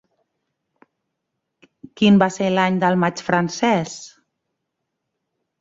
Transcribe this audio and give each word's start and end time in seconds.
Quin 2.01 2.17
va 2.25 2.29
ser 2.37 2.49
l'any 2.55 2.81
del 2.85 2.99
maig 3.05 3.23
francès? 3.29 3.97